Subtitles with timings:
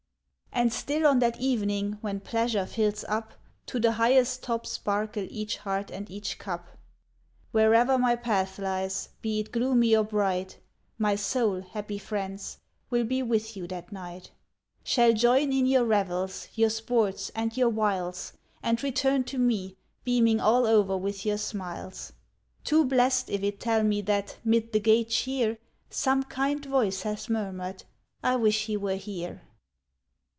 [0.53, 3.33] And still on that evening when Pleasure fills up
[3.67, 6.77] To the highest top sparkle each heart and each cup,
[7.53, 10.59] Where'er my path lies, be it gloomy or bright,
[10.97, 12.59] My soul, happy friends!
[12.89, 14.31] will be with you that night;
[14.83, 20.41] Shall join in your revels, your sports, and your wiles, And return to me, beaming
[20.41, 22.11] all o'er with your smiles
[22.65, 25.57] Too blest if it tell me that, 'mid the gay cheer,
[25.89, 27.85] Some kind voice has murmured,
[28.21, 29.43] "I wish he were here!"